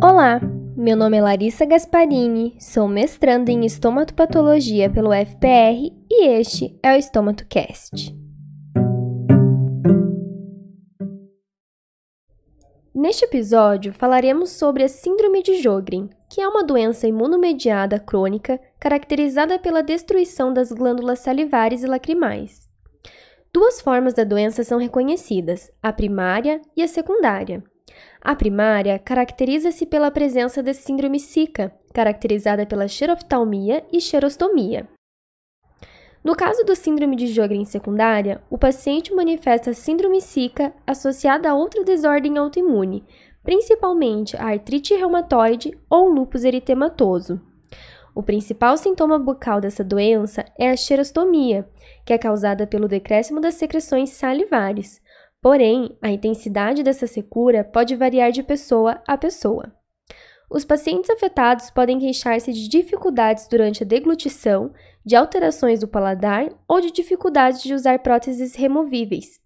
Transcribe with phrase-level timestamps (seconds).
[0.00, 0.40] Olá,
[0.76, 6.96] meu nome é Larissa Gasparini, sou mestranda em estomatopatologia pelo FPR e este é o
[6.96, 8.16] EstomatoCast.
[12.94, 19.58] Neste episódio falaremos sobre a Síndrome de Jogren, que é uma doença imunomediada crônica caracterizada
[19.58, 22.68] pela destruição das glândulas salivares e lacrimais.
[23.52, 27.64] Duas formas da doença são reconhecidas, a primária e a secundária.
[28.20, 34.88] A primária caracteriza-se pela presença da síndrome Zika, caracterizada pela xeroftalmia e xerostomia.
[36.22, 41.84] No caso do síndrome de Sjögren secundária, o paciente manifesta síndrome Zika associada a outra
[41.84, 43.04] desordem autoimune,
[43.42, 47.40] principalmente a artrite reumatoide ou lúpus eritematoso.
[48.14, 51.68] O principal sintoma bucal dessa doença é a xerostomia,
[52.04, 55.00] que é causada pelo decréscimo das secreções salivares,
[55.48, 59.72] Porém, a intensidade dessa secura pode variar de pessoa a pessoa.
[60.50, 64.70] Os pacientes afetados podem queixar-se de dificuldades durante a deglutição,
[65.02, 69.40] de alterações do paladar ou de dificuldades de usar próteses removíveis.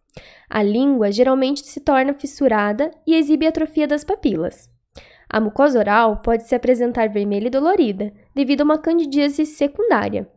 [0.50, 4.69] A língua geralmente se torna fissurada e exibe atrofia das papilas.
[5.30, 10.28] A mucosa oral pode se apresentar vermelha e dolorida, devido a uma candidíase secundária.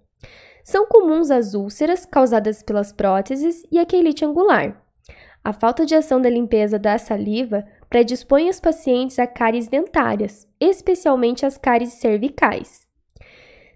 [0.63, 4.84] São comuns as úlceras causadas pelas próteses e a quelite angular.
[5.45, 11.45] A falta de ação da limpeza da saliva predispõe os pacientes a cáries dentárias, especialmente
[11.45, 12.87] as cáries cervicais.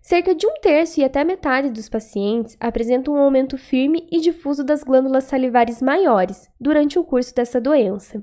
[0.02, 4.64] Cerca de um terço e até metade dos pacientes apresentam um aumento firme e difuso
[4.64, 8.20] das glândulas salivares maiores durante o curso dessa doença.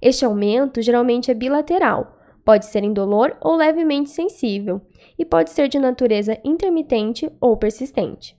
[0.00, 4.80] Este aumento geralmente é bilateral, pode ser indolor ou levemente sensível,
[5.18, 8.34] e pode ser de natureza intermitente ou persistente.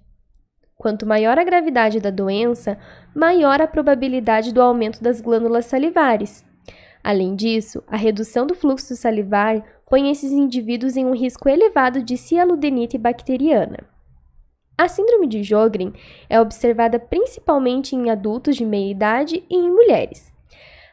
[0.78, 2.78] Quanto maior a gravidade da doença,
[3.16, 6.46] maior a probabilidade do aumento das glândulas salivares.
[7.03, 12.18] Além disso, a redução do fluxo salivar põe esses indivíduos em um risco elevado de
[12.18, 13.78] cialudenite bacteriana.
[14.78, 15.94] A síndrome de Jogren
[16.30, 20.34] é observada principalmente em adultos de meia idade e em mulheres.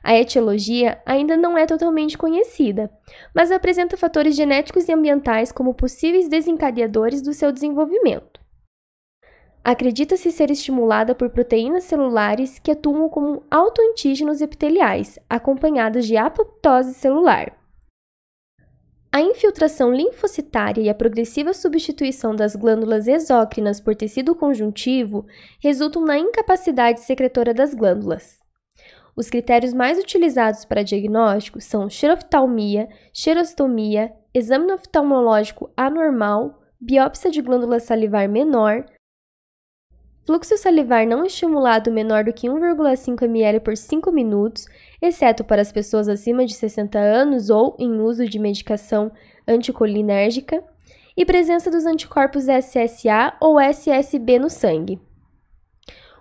[0.03, 2.91] A etiologia ainda não é totalmente conhecida,
[3.35, 8.40] mas apresenta fatores genéticos e ambientais como possíveis desencadeadores do seu desenvolvimento.
[9.63, 17.57] Acredita-se ser estimulada por proteínas celulares que atuam como autoantígenos epiteliais, acompanhadas de apoptose celular.
[19.13, 25.27] A infiltração linfocitária e a progressiva substituição das glândulas exócrinas por tecido conjuntivo
[25.61, 28.39] resultam na incapacidade secretora das glândulas.
[29.17, 37.81] Os critérios mais utilizados para diagnóstico são xeroftalmia, xerostomia, exame oftalmológico anormal, biópsia de glândula
[37.81, 38.87] salivar menor,
[40.31, 44.65] Fluxo salivar não estimulado menor do que 1,5 ml por 5 minutos,
[45.03, 49.11] exceto para as pessoas acima de 60 anos ou em uso de medicação
[49.45, 50.63] anticolinérgica,
[51.17, 55.01] e presença dos anticorpos SSA ou SSB no sangue.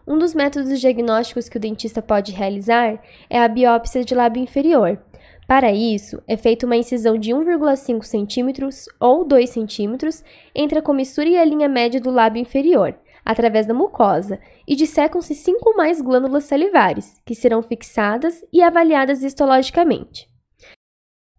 [0.08, 3.00] Um dos métodos diagnósticos que o dentista pode realizar
[3.30, 5.00] é a biópsia de lábio inferior.
[5.48, 10.24] Para isso, é feita uma incisão de 1,5 cm ou 2 cm
[10.56, 12.96] entre a comissura e a linha média do lábio inferior,
[13.26, 19.24] através da mucosa e dissecam-se cinco ou mais glândulas salivares, que serão fixadas e avaliadas
[19.24, 20.30] histologicamente.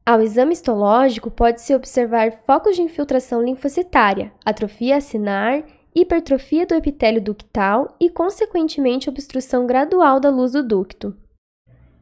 [0.04, 5.62] Ao exame histológico, pode-se observar focos de infiltração linfocitária, atrofia acinar,
[5.94, 11.16] hipertrofia do epitélio ductal e, consequentemente, obstrução gradual da luz do ducto.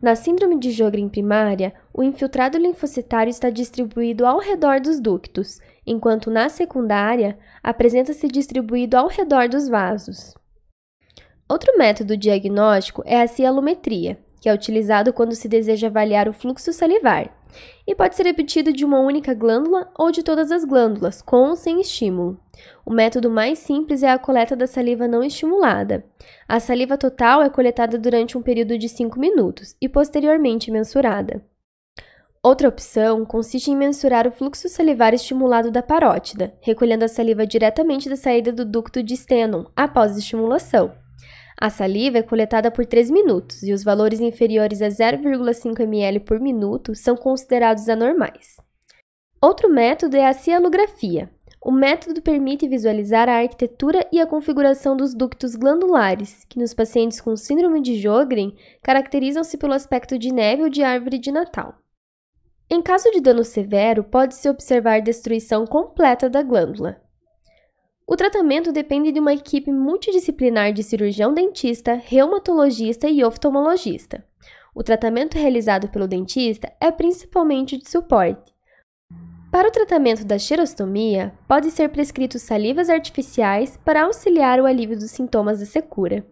[0.01, 6.31] Na síndrome de Jogren primária, o infiltrado linfocitário está distribuído ao redor dos ductos, enquanto
[6.31, 10.35] na secundária apresenta-se distribuído ao redor dos vasos.
[11.49, 16.73] Outro método diagnóstico é a cialometria, que é utilizado quando se deseja avaliar o fluxo
[16.73, 17.37] salivar,
[17.87, 21.57] e pode ser repetido de uma única glândula ou de todas as glândulas, com ou
[21.57, 22.39] sem estímulo.
[22.85, 26.05] O método mais simples é a coleta da saliva não estimulada.
[26.47, 31.43] A saliva total é coletada durante um período de 5 minutos e posteriormente mensurada.
[32.43, 38.09] Outra opção consiste em mensurar o fluxo salivar estimulado da parótida, recolhendo a saliva diretamente
[38.09, 40.93] da saída do ducto de Stenon após estimulação.
[41.61, 46.39] A saliva é coletada por 3 minutos e os valores inferiores a 0,5 ml por
[46.39, 48.59] minuto são considerados anormais.
[49.43, 51.29] Outro método é a cialografia.
[51.61, 57.21] O método permite visualizar a arquitetura e a configuração dos ductos glandulares, que nos pacientes
[57.21, 61.75] com síndrome de Jogren caracterizam-se pelo aspecto de neve ou de árvore de Natal.
[62.71, 67.01] Em caso de dano severo, pode-se observar destruição completa da glândula.
[68.11, 74.25] O tratamento depende de uma equipe multidisciplinar de cirurgião dentista, reumatologista e oftalmologista.
[74.75, 78.55] O tratamento realizado pelo dentista é principalmente de suporte,
[79.51, 85.11] Para o tratamento da xerostomia, pode ser prescrito salivas artificiais para auxiliar o alívio dos
[85.11, 86.25] sintomas da secura.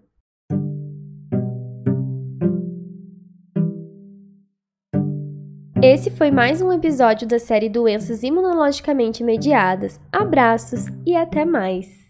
[5.82, 10.00] Esse foi mais um episódio da série Doenças Imunologicamente Mediadas.
[10.10, 12.05] Abraços e até mais!